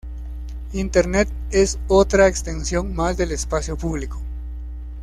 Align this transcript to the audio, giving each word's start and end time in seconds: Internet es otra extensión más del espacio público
Internet 0.73 1.29
es 1.51 1.77
otra 1.87 2.25
extensión 2.27 2.95
más 2.95 3.17
del 3.17 3.31
espacio 3.33 3.77
público 3.77 4.19